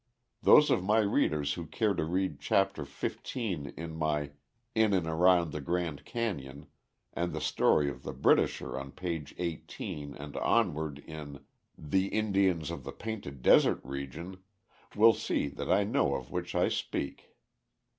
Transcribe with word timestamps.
Those 0.41 0.71
of 0.71 0.83
my 0.83 0.97
readers 1.01 1.53
who 1.53 1.67
care 1.67 1.93
to 1.93 2.03
read 2.03 2.39
Chapter 2.39 2.85
XV 2.85 3.35
in 3.77 3.93
my 3.95 4.31
"In 4.73 4.93
and 4.95 5.05
Around 5.05 5.51
the 5.51 5.61
Grand 5.61 6.05
Canyon," 6.05 6.65
and 7.13 7.31
the 7.33 7.39
story 7.39 7.87
of 7.87 8.01
the 8.01 8.11
Britisher 8.11 8.79
on 8.79 8.93
page 8.93 9.35
18 9.37 10.15
and 10.15 10.35
onward 10.37 10.97
in 11.05 11.45
"The 11.77 12.07
Indians 12.07 12.71
of 12.71 12.83
the 12.83 12.91
Painted 12.91 13.43
Desert 13.43 13.79
Region," 13.83 14.39
will 14.95 15.13
see 15.13 15.47
that 15.49 15.71
I 15.71 15.83
know 15.83 16.09
that 16.13 16.15
of 16.15 16.31
which 16.31 16.55
I 16.55 16.67
speak. 16.67 17.35